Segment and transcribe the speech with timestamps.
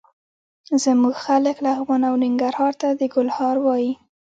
[0.83, 3.93] زموږ خلک لغمان او ننګرهار ته د ګل هار وايي.